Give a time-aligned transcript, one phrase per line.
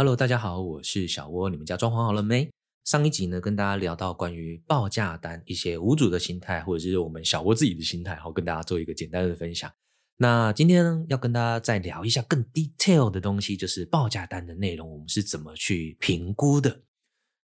[0.00, 1.50] Hello，大家好，我是小窝。
[1.50, 2.48] 你们家装潢好了没？
[2.86, 9.70] 上一集呢，跟大家聊到关于报价单一些无主的心态，或者是我们小窝自己的心态，好，跟大家做一个简单的分享。
[10.16, 16.80] 那今天呢，要跟大家再聊一下更 detail 的东西，就是报价单的内容，我们是怎么去评估的？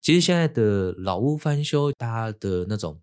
[0.01, 3.01] 其实现在的老屋翻修，大家的那种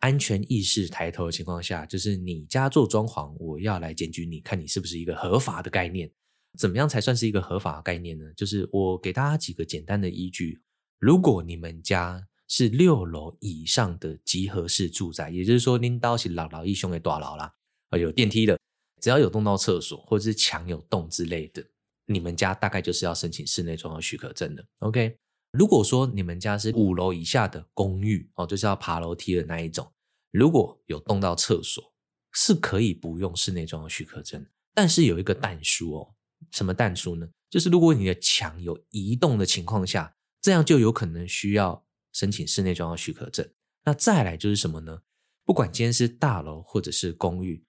[0.00, 6.10] 安全意识抬头的情况下，就是你家做装潢，我要来检举你，看你是不是一个合法的概念。
[6.58, 8.24] 怎么样才算是一个合法概念呢？
[8.36, 10.60] 就是我给大家几个简单的依据。
[10.98, 17.54] 如果你们家是六楼以上的集合式住宅，也就是说，您到是姥姥一兄的大楼啦，
[17.98, 18.58] 有电梯的，
[19.00, 21.64] 只要有动到厕所或者是墙有洞之类的，
[22.06, 24.66] 你们家大概就是要申请室内装修许可证的。
[24.80, 25.16] OK，
[25.52, 29.90] 如果说你们家是五楼以下的公寓哦，就是要爬楼梯的那一种，
[30.32, 31.94] 如果有动到厕所，
[32.32, 34.44] 是可以不用室内装修许可证，
[34.74, 36.14] 但是有一个但书哦。
[36.50, 37.28] 什么但书呢？
[37.48, 43.48] 就是如果你的墙有移动的情况下，这样就有可能需要申请室内装修许可证。
[43.84, 45.02] 那再来就是什么呢？
[45.44, 47.64] 不管今天是大楼或者是公寓，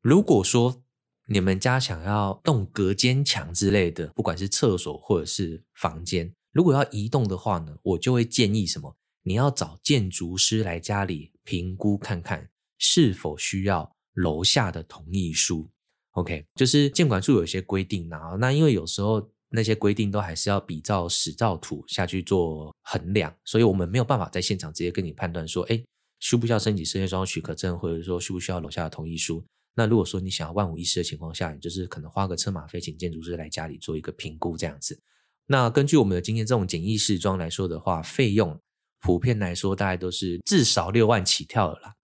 [0.00, 0.82] 如果说
[1.28, 8.96] 你们家想要动隔间墙之类的，不管是厕所或者是房间，如果要移动的话呢，我就会建议什么？
[9.22, 15.68] 你要找建筑师来家里评估看看是否需要楼下的同意书。
[16.16, 25.78] OK，就是建管处有一些规定啊，那因为有时候那些规定都还是要比照实照图下去做衡量，所以我们没有办法在现场直接跟你判断说，哎，
[26.18, 29.44] 需不需要申请室内装修许可证，或者说需不需要楼下的同意书。
[29.74, 34.98] 那如果说你想要万无一失的情况下，你就是可能花个车马费，请建筑师来家里做一个评估这样子。
[35.46, 38.58] 那根据我们的经验，这种简易试装来说的话，费用
[39.00, 41.94] 普遍来说大概都是至少六万起跳了啦，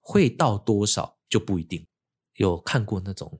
[0.00, 1.86] 会到多少就不一定。
[2.36, 3.38] 有看过那种。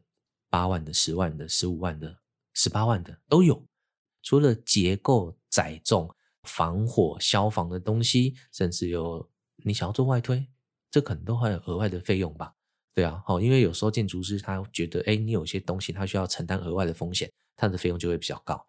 [0.51, 2.19] 八万的、十万的、十五万的、
[2.55, 3.65] 十八万的都有。
[4.23, 9.31] 除了结构、载重、防火、消防的东西，甚至有
[9.65, 10.47] 你想要做外推，
[10.91, 12.55] 这可能都会有额外的费用吧？
[12.95, 18.61] 对啊，好，因为有时候建筑师他觉得，哎，你有些东西他需要承担额外的风险，他的费用就会比较高。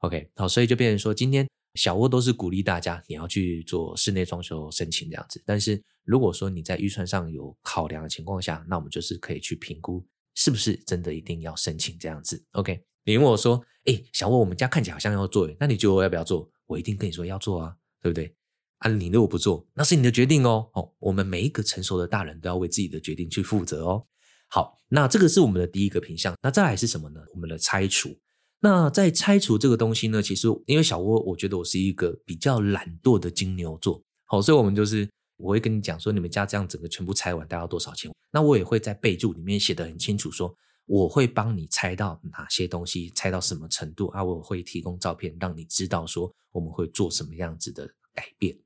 [0.00, 5.42] OK，好，所以就变成说，今天小窝都是鼓励大家你要去做室内装修申请这样子。
[5.46, 10.06] 但是如果说你在预算上有考量的情况下，那我们就是可以去评估。
[10.38, 16.48] 是不是真的一定要申请这样子？OK，你问我说，哎，小窝，我们家看起来好像要做，那你觉得我要不要做？
[16.66, 18.32] 我一定跟你说要做啊，对不对？
[18.78, 20.70] 啊，你如果不做，那是你的决定哦。
[20.74, 24.06] 哦，我们每一个成熟的大人都要为自己的决定去负责哦。
[24.48, 26.32] 好，那这个是我们的第一个品相。
[26.40, 27.20] 那再来是什么呢？
[27.34, 28.16] 我们的拆除。
[28.60, 35.08] 那在拆除这个东西呢，其实因为小窝，我觉得我是一个比较懒惰的金牛座，好，所以我们就是。
[35.38, 38.10] 我会跟你讲说，你们家这样整个全部拆完，大概要多少钱？
[38.30, 40.54] 那我也会在备注里面写得很清楚，说
[40.84, 44.22] 我会帮你拆到哪些东西，拆到什么程度啊？
[44.22, 48.58] 我会提供照片，让你知道说我们会做什么样子的改变。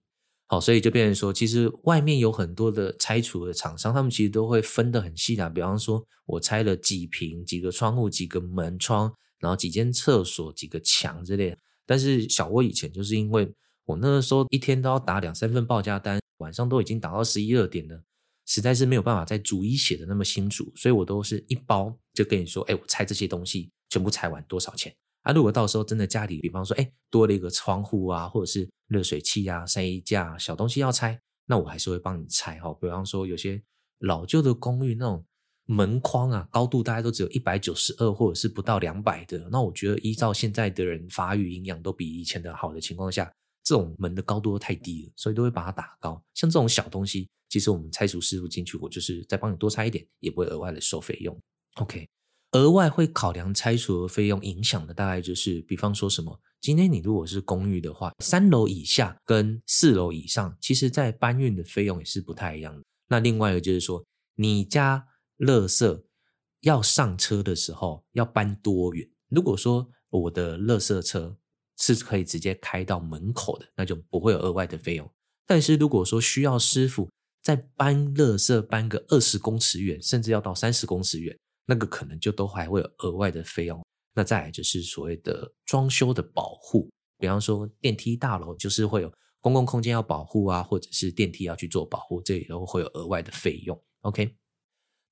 [0.46, 5.48] 好，所以就变成说，其实外面有很多的拆除的厂商，他们其实都会分得很细的。
[5.50, 11.56] 比方说，我拆了几平、几个窗户、几个门窗，然后几间厕所、几个墙之类。
[11.86, 13.52] 但是小窝以前就是因为
[13.84, 16.21] 我那个时候一天都要打两三份报价单。
[16.42, 18.02] 晚上都已经打到十一二点了，
[18.46, 24.92] 实在是没有办法再逐一写的那么清楚，所以我都是一包就跟你说，哎，我拆这些东西全部拆完多少钱
[25.22, 25.32] 啊？
[25.32, 32.76] 如果到时候真的家里，比方说，哎，多了一个窗户啊，或者是热水器啊、晒衣架小东西要拆，那我还是会帮你拆哈。
[32.80, 33.62] 比方说有些
[34.00, 35.24] 老旧的公寓那种
[35.66, 43.32] 门框啊，高度大概都只有一百九十二或者是不到两百的，那我觉得依照现在的人发育营养都比以前的好的情况下。
[43.64, 46.22] 这种门的高度都太低了，所以都会把它打高。
[46.34, 51.38] 像这种小东西，其实我们拆除师傅进去，我就是再帮你多拆一点，也不会额外的收费用。
[51.76, 52.08] OK，
[52.52, 62.82] 额外会考量拆除的费用影响的大概就是，比方说什么，今天你如果是公寓的话，三楼以下跟四楼以上，其实在搬运的费用也是不太一样的。
[63.08, 65.06] 那另外一个就是说，你家
[65.38, 66.02] 垃圾
[66.62, 69.08] 要上车的时候要搬多远？
[69.28, 71.36] 如果说我的垃圾车。
[71.82, 75.10] 是可以直接开到门口的，那就不会有额外的费用。
[75.44, 77.10] 但是如果说需要师傅
[77.42, 81.36] 再搬垃圾搬个二十公尺远，甚至要到三十公尺远，
[81.66, 83.82] 那个可能就都还会有额外的费用。
[84.14, 86.88] 那再来就是所谓的装修的保护，
[87.18, 93.76] 比方说电梯大楼就是会有公共空间要保护啊，或者是电梯要去做保护，这也都会有额外的费用。
[94.02, 94.36] OK。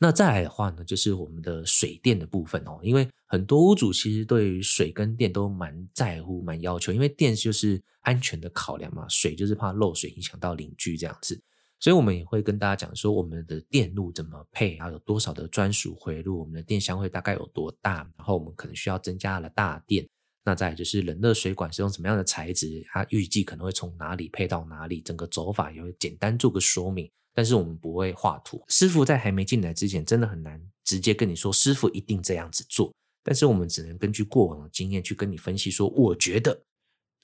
[0.03, 11.39] 那再来的话呢，就是我们的水电的部分哦，因为很多屋主其实对于水跟电都蛮在乎、蛮要求，因为电就是安全的考量嘛，水就是怕漏水影响到邻居这样子，
[11.79, 20.09] 所以我们也会跟大家讲说，我们的电路怎么配，还有多少的专属回路，我们的电箱会大概有多大，然后我们可能需要增加了大电，
[20.43, 27.11] 那再就是冷热水管是用什么样的材质，它预计可能会从哪里配到哪里，整个走法也会简单做个说明。
[27.35, 32.93] 但是我们不会画图，师傅在还没进来之前，真的很难直接跟你说师傅一定这样子做。
[33.23, 36.65] 但是我们只能根据过往的经验去跟你分析说，我觉得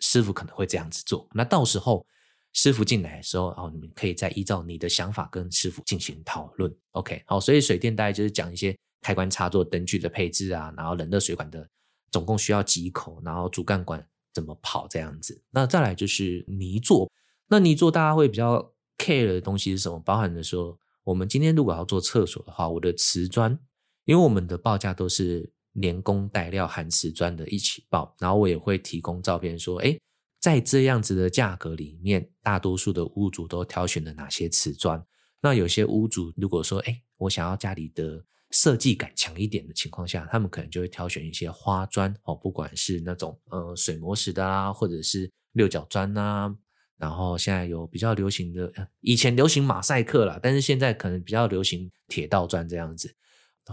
[0.01, 1.27] 师傅可能会这样子做。
[1.33, 2.07] 那到时候
[2.53, 6.73] 师傅进来的时候，哦，你们可以再依照你的想法跟师傅进行讨论。
[6.93, 11.67] OK，好，所以水电大概就是讲一些开关插座、灯具的配置啊，然后冷热水管的
[12.13, 15.43] 总共需要几口，然后主干管怎么跑这样子。
[15.51, 17.11] 那再来就是泥作，
[17.49, 19.99] 那泥作大家会比较 care 的东西是什么？
[20.01, 23.59] 包含的说，我们今天如果要做厕所的话，我的瓷砖，
[24.05, 25.53] 因为我们的报价都是。
[25.79, 30.01] 连工带料含瓷砖的一起报，然后我也会提供照片，说，诶，
[30.41, 35.05] 在这样子的价格里面，大多数的屋主都挑选了哪些瓷砖？
[35.43, 46.57] 那有些屋主如果说，诶，我想要家里的设计感强一点的情况下，他们可能就会挑选一些花砖哦，不管是那种呃水磨石的啊，或者是六角砖啊，
[46.99, 53.15] 然后现在有比较流行的，以前流行马赛克啦，但是现在可能比较流行铁道砖这样子。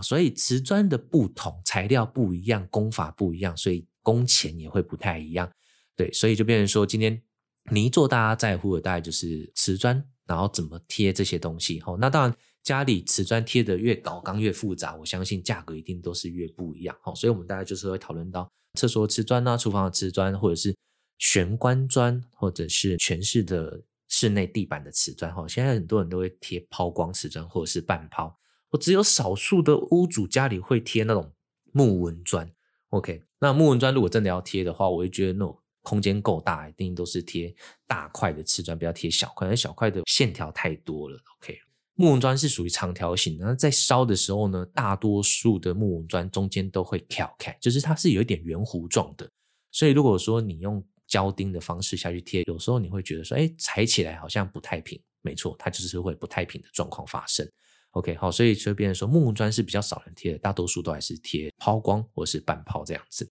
[0.02, 5.48] 所以瓷砖的不同，材料不一样，工法不一样，所以工钱也会不太一样。
[5.96, 7.22] 对，所以就变成说，今天
[7.70, 11.80] 泥做大家在乎的大概就是瓷砖，然后怎么贴这些东西。
[11.86, 16.98] 哦，那当然家里瓷砖贴的越高刚越复杂，我相信价格一定都是越不一样。
[17.04, 20.76] 哦，所以我们大概就是会讨论到厕所瓷砖啊，厨房的瓷砖，或者是
[21.18, 25.34] 玄关砖，或者是全室的室内地板的瓷砖。
[25.34, 28.38] 哈，现在很多人都会贴抛光瓷砖或者是半抛。
[28.70, 31.32] 我只有少数的屋主家里会贴那种
[31.72, 32.52] 木纹砖
[32.90, 37.54] ，OK，那木纹砖如果真的要贴的话，我会觉得那种空间够大，一定都是贴
[37.86, 41.58] 大块的瓷砖，不要贴小块，因为小块的线条太多了，OK。
[41.96, 49.30] 木纹砖是属于长条形，那在烧的时候呢，大多数的木纹砖中间都会挑开，就是它是有一点圆弧状的，
[49.72, 50.84] 所以如果说你用
[51.14, 57.48] 胶钉的方式下去贴，有时候你会觉得说，哎，踩起来好像不太平，没错，它就是会不太平的状况发生。
[57.92, 63.30] OK，好，所以就变成说木砖是比较少人贴的，大多数都还是贴抛光或是半抛这样子。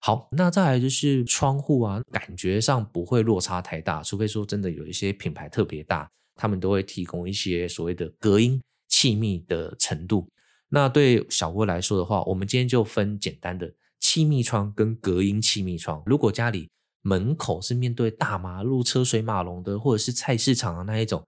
[0.00, 10.28] 好，那再来就是窗户啊，感觉上不会落差太大，除非说真的有一些品牌特别大，他们都会提供一些所谓的隔音气密的程度。
[10.68, 16.02] 那对小窝来说的话，我们今天就分简单的气密窗跟隔音气密窗。
[16.04, 16.68] 如果家里
[17.02, 21.22] 门口是面对大马路、车水马龙的，或者是菜市场的那一种。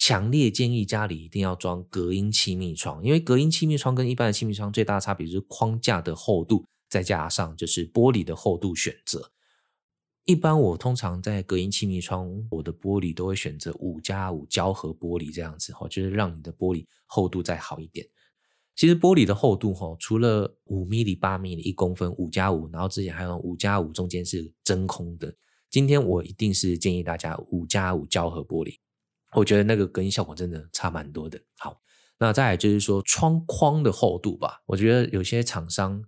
[0.00, 9.32] 强烈建议家里一定要装隔音气密窗，因为隔音气密窗跟一般的气密窗最大的差别就是框架的厚度，再加上就是玻璃的厚度选择。
[10.22, 18.06] 一般我通常在隔音气密窗，我的玻璃都会选择五加五胶合玻璃这样子，就是让你的玻璃厚度再好一点。
[18.78, 25.34] 其实玻璃的厚度哈，除了五 mm、八 mm、一公分五加五，然后之前还有五加五中间是真空的。
[25.68, 28.76] 今天我一定是建议大家五加五胶合玻璃。
[29.32, 31.40] 我觉得那个隔音效果真的差蛮多的。
[31.56, 31.80] 好，
[32.20, 34.62] 那再来就是说窗框的厚度吧。
[34.66, 36.00] 我觉得有些厂商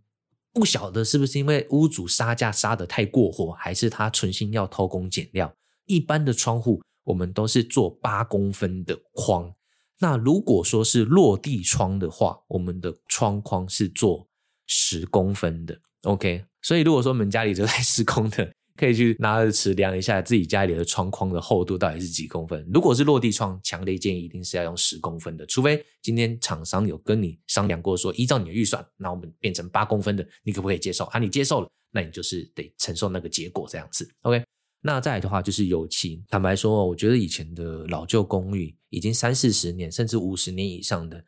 [0.53, 5.53] 不晓得是不是因为屋主杀价杀得太过火，还是他存心要偷工减料。
[5.87, 9.53] 一般的窗户我们都是做八公分的框，
[10.01, 14.27] 那如果说是落地窗的话，我们的窗框是做
[14.67, 15.79] 十公分的。
[16.03, 18.53] OK，所以如果说我们家里就在施工的。
[18.77, 22.67] 可以去拿着尺量一下自己家里的窗框的厚度到底是几公分。
[22.73, 31.05] 如果是落地窗，强烈建议一定是要用十公分的，除非今天厂商有跟你商量过，说依照你的预算，那我们变成八公分的，你可不可以接受？
[31.07, 34.09] 啊，你接受了，那你就是得承受那个结果这样子。
[34.23, 34.43] OK，
[34.83, 36.23] 那再来的话就是油漆。
[36.29, 41.23] 坦白说，我觉得以前的老旧公寓已经三四十年甚至五十年以上的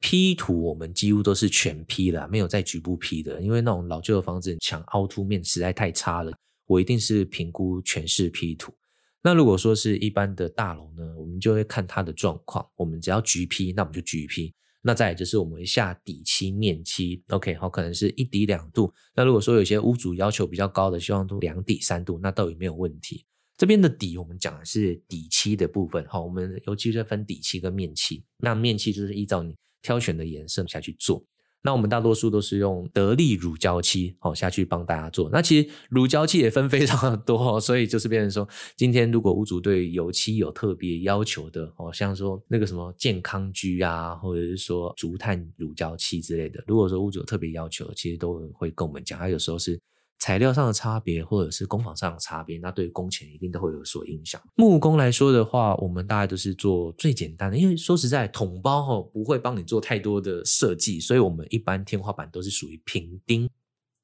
[0.00, 6.32] P 图，我们几乎都是全 P 了，没有再局部 P 的，因为那种老旧的房子墙凹凸面实在太差了。
[6.66, 8.72] 我一定是评估全是 P 图。
[9.22, 12.66] 那如果说是一般的大楼呢，我们就会看它的状况。
[12.76, 14.54] 我们只要局 P，，那我们就局 P。
[14.86, 18.92] 那再来就是我们下底漆、面漆，OK，好，可能是一底两度。
[19.16, 23.24] 那如果说有些屋主要求比较高的，希望都两底三度，那倒也没有问题。
[23.56, 28.22] 这边的底，我们讲的是底漆的部分，好，我们尤其是分底漆跟面漆。
[28.36, 31.24] 那面漆就是依照你挑选的颜色下去做。
[31.64, 35.30] 那我们大多数都是用得力乳胶漆哦下去帮大家做。
[35.32, 49.18] 那其实乳胶漆也分 非常的多，所以就是变成说，今天如果屋主对油漆有特别要求的哦，像说那个什么健康居啊，或者是说竹炭乳胶漆之类的，如果说屋主有特别要求，其实都会跟我们讲。
[49.18, 49.80] 他有时候是。
[50.18, 54.40] 材料上的差别，或者是工坊上的差别，那对工钱一定都会有所影响。
[54.54, 63.50] 木工来说的话，我们大概都是做最简单的，因为说实在，统包齁不会帮你做太多的设计，所以我们一般天花板都是属于平钉。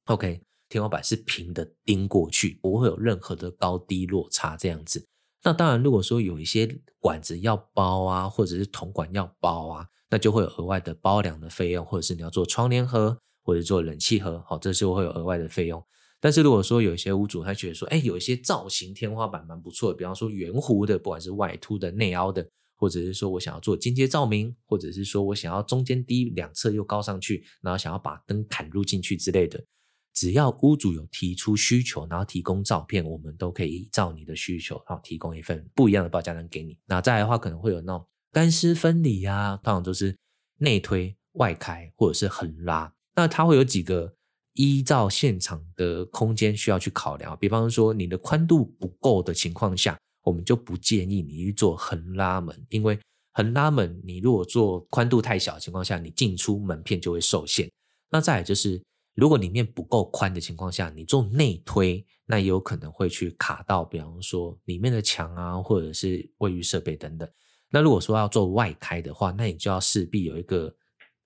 [0.06, 5.06] OK，天花板是平的钉过去，不会有任何的高低落差这样子。
[5.42, 15.82] 那当然，如果说有一些管子要包啊，或者是铜管要包啊，那就会有额外的包梁的费用，或者是你要做窗帘盒，或者做冷气盒，好，这就会有额外的费用。
[16.20, 22.46] 但是如果说有一些屋主他觉得说，哎，有一些造型天花板蛮不错的，比方说圆弧的，不管是外凸的、内凹的，
[22.76, 29.64] 或者是说我想要做间接照明，或者是说我想要中间低，两侧又高上去，然后想要把灯砍入进去之类的。
[30.12, 36.76] 只要屋主有提出需求，然后提供照片，我们都可以照你的需求，然后提供一份不一样的报价单给你。
[36.86, 40.14] 那再来的话，可能会有那种干湿分离啊，通常都是
[40.58, 42.92] 内推、外开或者是横拉。
[43.14, 44.14] 那它会有几个
[44.60, 47.36] 依照现场的空间需要去考量。
[47.40, 52.98] 比方说，你的宽度不够的情况下，我们就不建议你去做横拉门，因为
[53.32, 57.70] 横拉门你如果做宽度太小的情况下，你进出门片就会受限。
[58.10, 58.80] 那再来就是。
[59.16, 67.28] 如果里面不够宽的情况下，你做内推，那也有可能会去卡到，比方说里面的墙啊，或者是卫浴设备等等。
[67.70, 70.72] 那如果说要做外开的话，那你就要势必有一个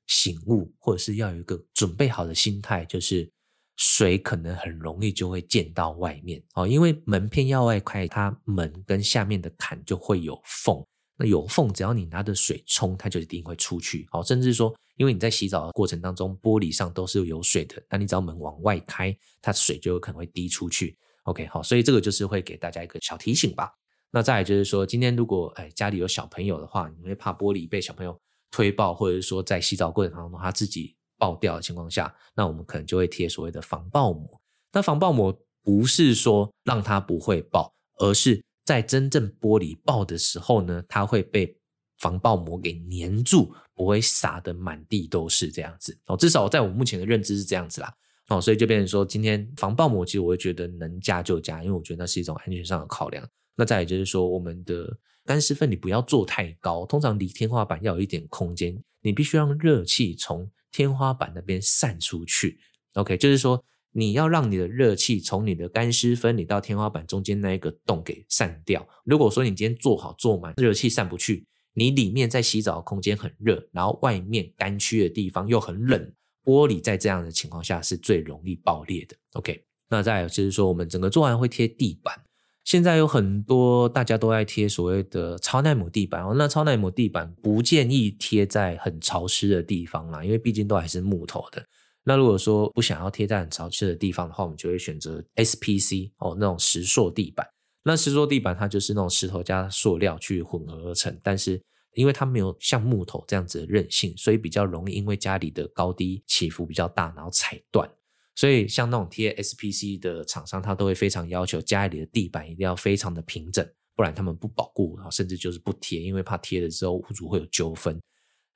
[0.07, 3.31] 醒悟，或者是要有一个准备好的心态，就是
[3.77, 10.85] 水可能很容易就会溅到外面哦，因为门片要外开，它门跟下面的坎就会有缝。
[11.17, 14.05] 那有缝，只要你拿着水冲，它就一定会出去。
[14.11, 20.99] 好，甚至说，因为你在洗澡的过程当中，玻璃上都是有水的，那你只要门往外开，它水就有可能会滴出去。
[21.23, 23.71] OK，好，所以这个就是会给大家一个小提醒吧。
[24.11, 28.21] 那再来就是说，今天如果哎家里有小朋友的话，你会怕玻璃被小朋友
[28.55, 34.41] 推爆，或者是说在洗澡过程当中它自己爆掉的情况下，那我们可能就会贴所谓的防爆膜。
[34.73, 41.59] 那防爆膜不是说让它不会爆，而是在真正玻璃爆的时候呢，它会被
[41.99, 46.17] 防爆膜给粘住，不会洒得满地都是这样子哦。
[46.17, 47.93] 至少在我目前的认知是这样子啦。
[48.29, 53.27] 哦，所以就变成说，今天防爆膜其实我会觉得能加就加，因为我觉得那是一种安全上的考量。
[53.57, 54.89] 那再来就是说，我们的
[55.25, 62.59] 干湿分离不要做太高，通常离天花板要有一点空间，你必须让热气从天花板那边散出去。
[62.95, 63.65] OK，就是说。
[63.97, 68.85] 你要让你的热气从你的干湿分离到天花板中间那一个洞给散掉。
[69.05, 76.13] 如果说你今天做好做满，热气散不去，你里面在洗澡的空间很热，然后外面干区的地方又很冷，
[76.43, 79.15] 玻璃在这样的情况下是最容易爆裂的。
[79.35, 82.21] OK，那再有就是说，我们整个做完会贴地板。
[82.65, 91.63] 现在有很多大家都爱贴所谓的超耐磨地板哦，那超耐磨地板不建议贴在很潮湿的地方啦，因为毕竟都还是木头的。
[92.05, 97.47] 那如果说不想要贴在很潮湿的地方的话，我们就会选择 SPC 哦，那种石塑地板。
[97.83, 101.61] 那石塑地板它就是那种石头加塑料去混合而成，但是
[101.95, 107.87] 因为它没有像木头这样子的韧性，所以比较容易因为家里的高低起伏比较大，然后踩断。
[108.35, 113.65] 所以像那种贴 SPC 的厂商，他都会非常要求家里的地板一定要非常的平整，
[113.95, 118.01] 不然他们不保固，甚至就是不贴，因为怕贴了之后屋主会有纠纷。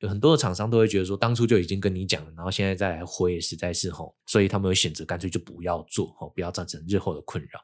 [0.01, 7.61] 有很多的厂商都会觉得说，当初就已经跟你讲了，然后现在再来回，实在是吼，所以他们会选择干脆就不要做，吼，不要造成日后的困扰。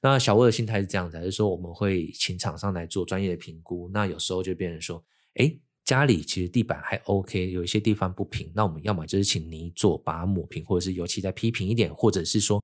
[0.00, 3.90] 那小沃的心态是这样子，还是说我们会请厂商来做专业的评估？
[3.92, 5.02] 那有时候就变成说，
[5.36, 12.62] 诶，家里其实地板还 OK，有一些地方不平，那我们要么就是请泥做把它抹平，或者是油漆再批平一点，或者是说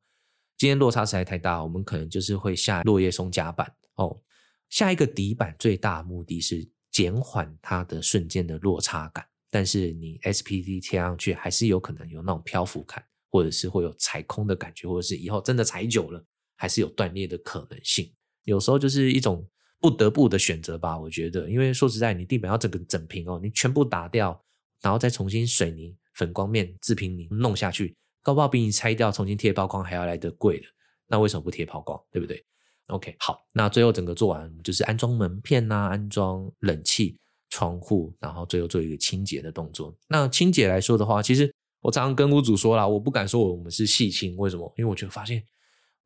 [0.59, 4.21] 今天落差实在太大，我们可能就是会下落叶松夹板哦。
[4.69, 6.69] 下一个底板最大的目的是。
[6.95, 18.15] 减缓它的瞬间的落差感，但是你 SPD 贴上去还是有可能有那种漂浮感，或者是会有踩空的感觉，或者是以后真的踩久了还是有断裂的可能性。
[18.45, 19.45] 有时候就是一种
[19.85, 24.43] 不得不的选择吧，我觉得，因为说实在，你地板要整个整平哦，你全部打掉，
[24.81, 30.65] 然后再重新水泥、粉光面、自平泥弄下去，高不好比你拆掉重新贴抛光还要来得贵的。
[31.07, 32.03] 那为什么不贴抛光？
[32.11, 32.43] 对不对
[32.87, 37.19] ？OK，好，那最后整个做完就是安装门片呐、安装冷气、
[37.51, 39.95] 窗户，然后最后做一个清洁的动作。
[40.09, 44.73] 那清洁来说的话，其实我常常跟屋主说啦，我不敢说我们是细清，为什么？
[44.79, 45.45] 因为我就发现，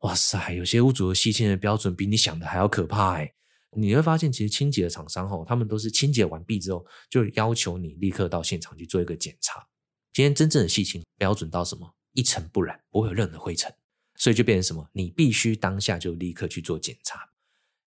[0.00, 3.32] 哇塞，有些屋主的细清的标准比你想的还要可怕哎。
[3.76, 9.66] 你会发现，其实清洁的厂商吼，他们都是清洁完毕之后，就要求你立刻到现场去做一个检查。
[10.12, 11.94] 今天真正的细清标准到什么？
[12.14, 13.72] 一尘不染，不会有任何灰尘。
[14.16, 14.88] 所以就变成什么？
[14.92, 17.20] 你必须当下就立刻去做检查。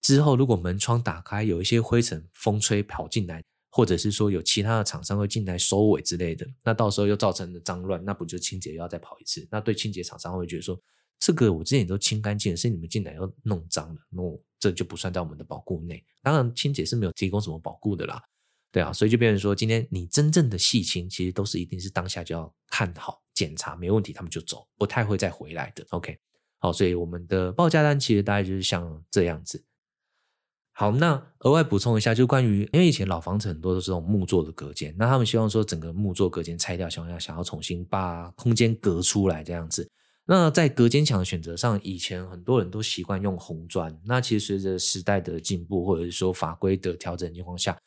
[0.02, 9.46] 之后，如果门窗打开，有一些灰尘，风吹跑进来，或者是说有其他的厂商会进来收尾之类的，那到时候又造成了脏乱，那不就清洁又要再跑一次？
[9.50, 10.80] 那对清洁厂商会觉得说，
[11.18, 14.22] 这个我之前也都清干净了，是你们进来又弄脏了，那
[14.58, 16.04] 这就不算在我们的保固内。
[16.22, 18.22] 当然，清洁是没有提供什么保固的啦。
[18.72, 25.86] 对啊，所以就变成说，今天你真正的细清，其实都是一定是当下就要看好检查没问题，他们就走，不太会再回来的。
[25.90, 26.18] OK，
[26.58, 29.64] 好，所以我们的报价单其实大概就是像这样子。
[30.72, 39.90] 好，那额外补充一下，就关于因为以前老房子很多都是这种木做的隔间，那他们希望说整个木做隔间拆掉，想要想要重新把空间隔出来这样子。
[40.28, 47.78] 那在隔间墙的选择上，以前很多人都习惯用红砖，那其实随着时代的进步，或者是说法规的调整情况下，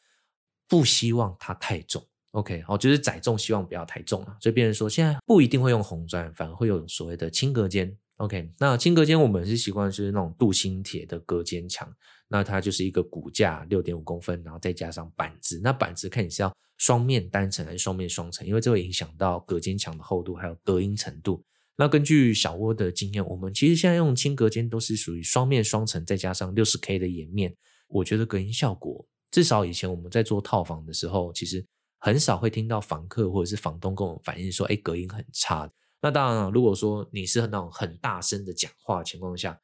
[0.68, 2.02] 不希望它太重。
[2.32, 7.94] OK，好，就是载重希望不要太重啊，所以变成说现在不一定会用红砖，反而会有所谓的轻隔间。
[8.18, 11.94] OK，那轻隔间我们是习惯是那种镀锌铁的隔间墙，
[12.30, 15.60] 那它就是一个骨架六点五公分，然后再加上板子。
[15.62, 21.44] 那板子看你是要双面单层还是双面双层，因为这会影响到隔间墙的厚度还有隔音程度。
[21.80, 27.56] 那根据小窝的经验，我们其实现在用轻隔间都是属于双面双层，再加上六十 K 的岩面，
[27.88, 31.66] 我觉得隔音效果至少以前我们在做套房的时候，其实
[32.00, 35.72] 很少会听到房客或者是房东跟我们反映说，哎，隔音很差。
[36.02, 39.58] 那当然了，如果说你是那种很大声的讲话的情况下，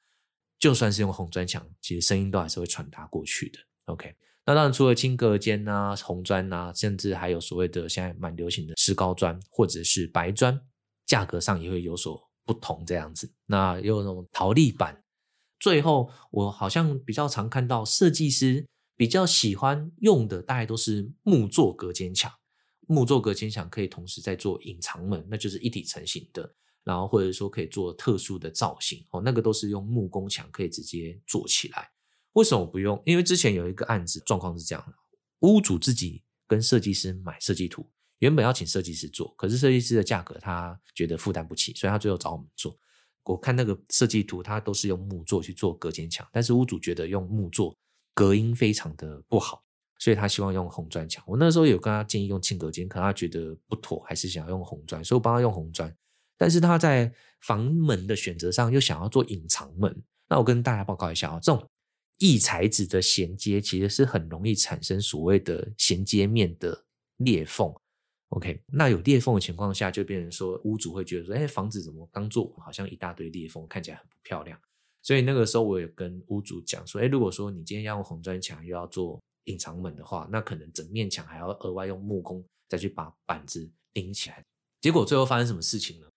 [0.58, 3.60] 就算是用红砖墙，其实声音都还是会传达过去的。
[3.88, 10.58] OK，那当然除了轻隔间啊、红砖啊，甚至还有所谓的现在蛮流行的石膏砖或者是白砖，
[11.06, 13.32] 价格上也会有所不同这样子。
[13.46, 15.04] 那又有那种陶粒板。
[15.60, 22.32] 最后，我好像比较常看到设计师比较喜欢用的，大概都是木作隔间墙。
[22.88, 31.90] 木作隔间墙可以同时在做隐藏门，那就是一体成型的，然后或者说可以做特殊的造型哦，那个都是用木工墙可以直接做起来。
[32.34, 33.02] 为什么不用？
[33.06, 34.94] 因为之前有一个案子状况是这样的：
[35.40, 42.78] 屋主自己跟设计师买设计图，原本要请设计师做，可是设计师的价格他觉得负担不起，所以他最后找我们做。
[43.24, 47.76] 我看那个设计图，他都是用木做去做隔间墙，但是屋主觉得用木做
[48.14, 49.64] 隔音非常的不好。
[49.98, 55.92] 所以他希望用红砖墙，我那时候有跟他建议用轻隔间，可他觉得不妥，还是想要用红砖，所以我帮他用红砖。
[56.38, 61.66] 但是他在房门的选择上又想要做隐藏门，那我跟大家报告一下啊，这种
[62.18, 67.74] 异材质的衔接其实是很容易产生所谓的衔接面的裂缝。
[68.30, 74.60] OK，那有裂缝的情况下，就变成说屋主会觉得说，哎，房子怎么刚做好像一大堆裂缝，看起来很不漂亮。
[75.02, 79.22] 所以那个时候我也跟屋主讲说，哎，如果说你今天要用红砖墙，又要做。
[79.46, 84.44] 隐藏门的话，那可能整面墙还要额外用木工再去把板子钉起来。
[84.82, 86.08] 结果最后发生什么事情呢？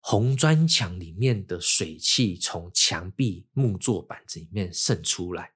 [0.00, 5.52] 红砖墙里面的水汽从墙壁木作板子里面渗出来，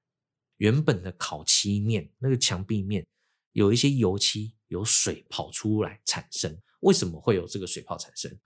[0.59, 3.05] 原本的烤漆面那个墙壁面
[3.51, 6.59] 有一些油漆，有水跑出来产生。
[6.81, 8.37] 为什么会有这个水泡产生？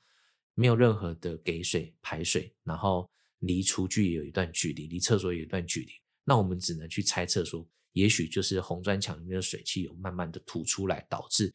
[0.54, 3.08] 没有任何的给水排水，然后
[3.38, 5.92] 离厨具也有一段距离，离厕所也有一段距离。
[6.24, 7.66] 那我们只能去猜测说。
[7.92, 11.50] 也许就是红砖墙里面的水汽有慢慢的吐出来，导致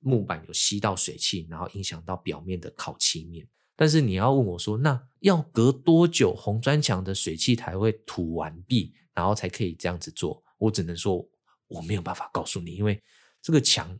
[0.00, 3.48] 木板有吸到水汽，然后影响到表面的烤漆面。
[3.76, 10.42] 但是你要问我说，那要隔多久红砖墙的水汽才会吐完毕，然后才可以这样子做？
[10.58, 11.24] 我只能说
[11.68, 13.00] 我没有办法告诉你，因为
[13.40, 13.96] 这个墙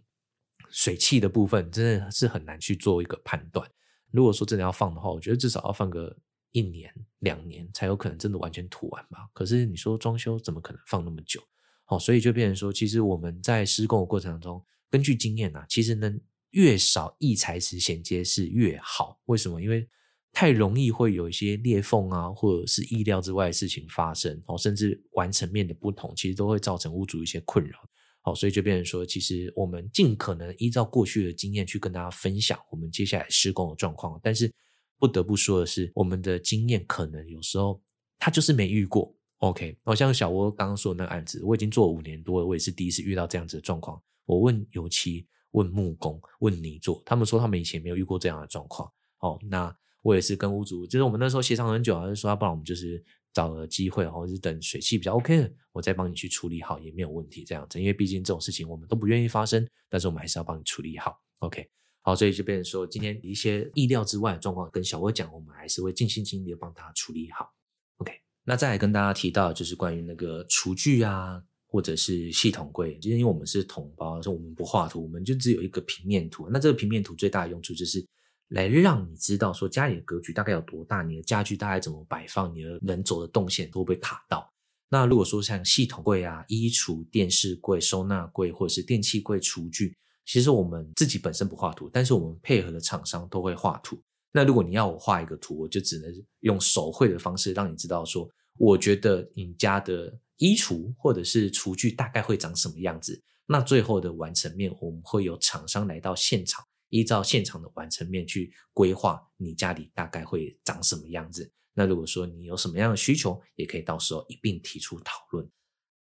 [0.75, 3.65] 水汽的部分真的是很难去做一个判断。
[4.11, 6.15] 如果说真的要放的话，我觉得至少要放个
[6.51, 9.29] 一年两年才有可能真的完全吐完吧。
[9.33, 11.41] 可是你说装修怎么可能放那么久？
[11.85, 19.21] 好，所以就变成说，其实我们在施工的过程当中，根据经验啊，其实能越少异材质衔接是越好。
[19.27, 19.63] 为什么？
[19.63, 19.89] 因为
[20.33, 27.79] 太容易会有一些裂缝啊，或者是意料之外的事情发生，哦，甚至完成面的不同，其实都会造成屋主一些困扰。
[28.27, 34.19] 好，所以就变成说，其实我们尽可能依照过去的经验去跟大家分享我们接下来施工的状况。
[34.23, 34.51] 但是
[34.99, 37.79] 不得不说的是，我们的经验可能有时候
[38.19, 39.15] 他就是没遇过。
[39.41, 44.01] OK，好像小窝刚刚说的那个案子，我已经做了五年多了，我也是第一次遇到这样子的状况。
[44.25, 48.91] 我问油漆、问木工、问泥作，他们说他们以前没有遇过这样的状况。
[49.19, 57.81] 哦，那我也是跟屋主，就是我们那时候协商很久，还是说要不然我们就是找个机会，或者是等水汽比较 OK 的，我再帮你去处理好也没有问题这样子。
[57.81, 61.21] 因为毕竟这种事情我们都不愿意发生，但是我们还是要帮你处理好。
[61.41, 61.69] OK，
[62.01, 67.53] 好，所以就变成说今天一些意料之外的状况跟小薇讲，我们还是会尽心尽力的帮他处理好。
[67.97, 68.13] OK，
[68.45, 76.49] 那再来跟大家提到，就是关于那个厨具啊，或者是系统柜，就是因为我们是统包，所以我们不画图，我们就只有一个平面图。
[76.49, 78.05] 那这个平面图最大的用处就是
[78.49, 84.49] 来让你知道说家里的格局大概有多大，你的家具大概怎么摆放，你的人走的动线会不会卡到。
[84.91, 94.01] 那如果说像系统柜啊、衣橱、电视柜、收纳柜或者是电器柜、厨具，其实我们自己本身不画图，但是我们配合的厂商都会画图。
[94.31, 98.29] 那如果你要我画一个图，我就只能用手绘的方式让你知道说，
[98.59, 103.21] 我觉得你家的衣橱或者是厨具大概会长什么样子。
[103.47, 111.51] 那最后的完成面，我们会有厂商来到现场，依照现场的完成面去规划你家里大概会长什么样子。
[111.75, 115.45] 那如果说你有什么样的需求，也可以到时候一并提出讨论。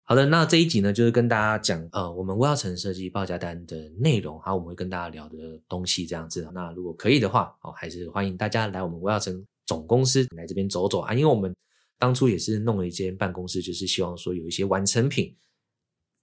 [0.02, 6.46] 好的，那这一集呢，就是跟大家讲呃，我们威奥城设计报价单的内容，还有我们会跟大家聊的东西这样子。
[6.52, 11.56] 那如果可以的话，哦，还是欢迎大家来我们威奥城总公司来这边走走啊，因为我们
[11.98, 15.34] 当初也是弄了一间办公室，就是希望说有一些完成品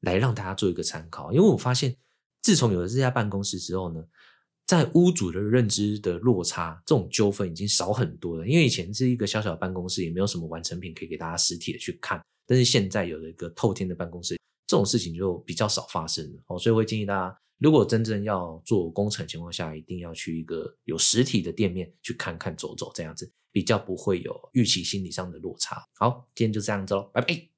[0.02, 1.34] 来让大家做一个参考。
[1.34, 1.96] 因为我发现，
[2.44, 4.06] 自从有了这家办公室之后呢。
[4.70, 8.48] 在屋主的认知的落差，这种纠纷已经少很多了。
[8.48, 12.22] 因为以前是一个小小的办公室，也没有什么完成品可以给大家实体的去看。
[12.46, 16.60] 但是现在有了一个透天的办公室，这种事情就比较少发生了哦。
[16.60, 25.84] 所以我会建议大家，如果真正要做工程情况下，一定要去一个有实体的店面去看看走走，这样子比较不会有预期心理上的落差。
[25.96, 27.49] 好，今天就这样子喽，拜拜。